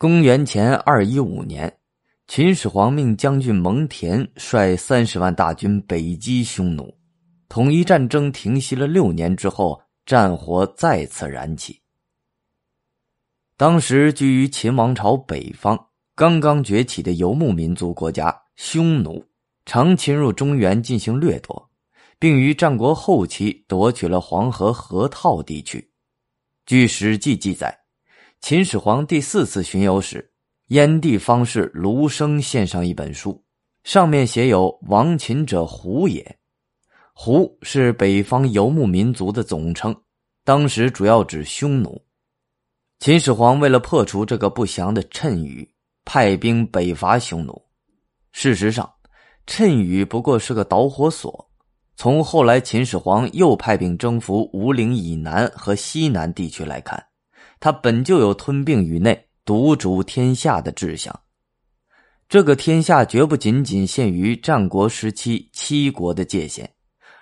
[0.00, 1.80] 公元前二一五年，
[2.28, 6.96] 秦始皇命将军蒙恬率三十万大军北击匈奴，
[7.48, 11.80] 统一战争停息了六年之后，战火再次燃起。
[13.56, 15.76] 当时居于秦王朝北方、
[16.14, 19.24] 刚刚崛起的游牧民族国家匈奴，
[19.66, 21.70] 常侵入中原进行掠夺，
[22.20, 25.90] 并于战国后期夺取了黄河河套地区。
[26.66, 27.76] 据《史记》记载。
[28.40, 30.30] 秦始皇第四次巡游时，
[30.68, 33.44] 燕地方士卢生献上一本书，
[33.84, 36.38] 上面写有“亡秦者胡也”。
[37.12, 39.94] 胡是北方游牧民族的总称，
[40.44, 42.00] 当时主要指匈奴。
[43.00, 45.68] 秦始皇为了破除这个不祥的谶语，
[46.04, 47.60] 派兵北伐匈奴。
[48.32, 48.90] 事实上，
[49.46, 51.50] 谶语不过是个导火索。
[51.96, 57.04] 从后来秦始皇又派兵征服吴陵以南和西南地区来看。
[57.60, 61.18] 他本就有吞并宇内、独主天下的志向。
[62.28, 66.70] 这个天下绝不仅仅限于战国时期七国的界限，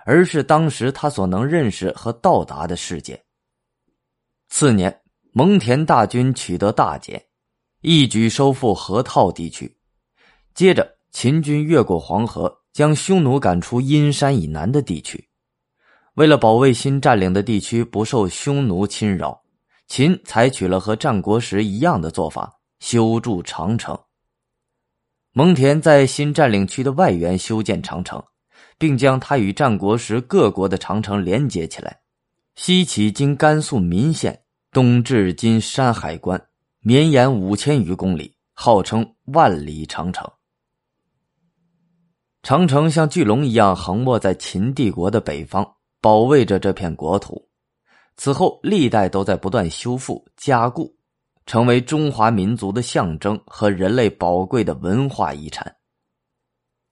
[0.05, 3.23] 而是当时他所能认识和到达的世界。
[4.49, 5.01] 次年，
[5.33, 7.25] 蒙恬大军取得大捷，
[7.83, 9.77] 一举收复河套地区。
[10.55, 15.29] 接着，秦军越过黄河，将匈奴赶出阴山以南的地区。
[16.15, 19.41] 为了保卫新占领的地区不受匈奴侵扰。
[19.89, 23.99] 秦采取了和战国时一样的做法，修筑长城。
[25.33, 28.23] 蒙恬在新占领区的外缘修建长城，
[28.79, 32.01] 并将它与战国时各国的长城连接起来。
[32.55, 36.43] 西起今甘肃岷县，东至今山海关，
[36.81, 40.27] 绵延五千余公里，号称万里长城。
[42.43, 47.47] 长城像巨龙一样横卧在秦帝国的北方，保卫着这片国土。
[48.17, 50.97] 此后，历代都在不断修复加固，
[51.45, 55.77] 成为中华民族的象征和人类宝贵的文化遗产。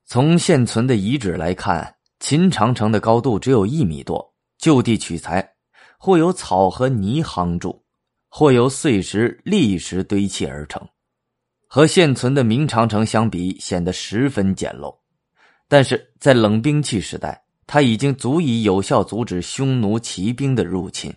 [0.05, 5.55] 从现存的遗址来看，秦长城的高度只有一米多，就地取材，
[5.98, 7.83] 或有草和泥夯筑，
[8.29, 10.86] 或由碎石、砾石堆砌而成，
[11.67, 14.95] 和现存的明长城相比，显得十分简陋。
[15.68, 17.44] 但是在冷兵器时代。
[17.67, 21.14] 他已经足以有效阻止匈奴骑兵的入侵。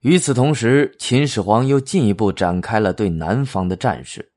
[0.00, 4.32] 与此同时，秦始皇又进一步展开了对南方的战事。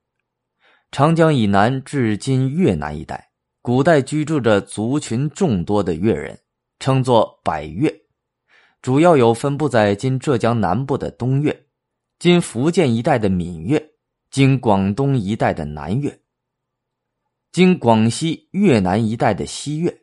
[0.91, 3.29] 长江以南至今越南一带，
[3.61, 6.39] 古代居住着族群众多的越人，
[6.79, 7.93] 称作百越，
[8.81, 11.65] 主要有分布在今浙江南部的东越、
[12.17, 13.91] 今福建一带的闽越、
[14.31, 16.19] 今广东一带的南越。
[17.51, 20.01] 经广西、越南一带的西越，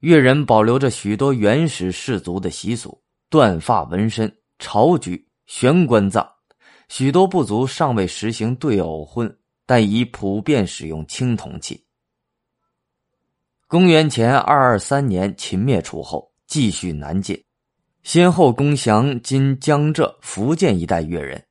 [0.00, 6.28] 越人保留着许多原始氏族的习俗，断发纹身、朝举、悬棺葬。
[6.88, 11.84] 许多部族尚未实行对偶婚，但已普遍使用青铜器。
[13.66, 17.44] 公元前二二三年，秦灭楚后，继续南进，
[18.04, 21.44] 先后攻降今江浙、福建一带越人，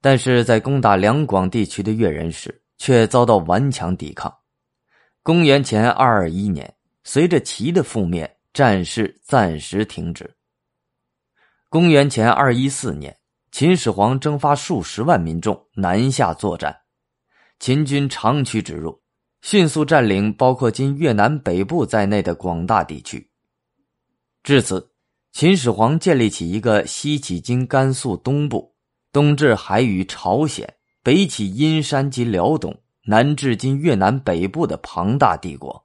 [0.00, 2.61] 但是在攻打两广地区的越人时。
[2.82, 4.38] 却遭到顽强抵抗。
[5.22, 10.34] 公元前二二一年，随着齐的覆灭，战事暂时停止。
[11.68, 13.16] 公元前二一四年，
[13.52, 16.76] 秦始皇征发数十万民众南下作战，
[17.60, 19.00] 秦军长驱直入，
[19.42, 23.30] 迅速占领包括今越南北部在内的广大地区。
[24.42, 24.90] 至此，
[25.30, 28.74] 秦始皇建立起一个西起今甘肃东部，
[29.12, 30.68] 东至海与朝鲜。
[31.04, 32.76] 北起阴山及辽东，
[33.06, 35.84] 南至今越南北部的庞大帝国。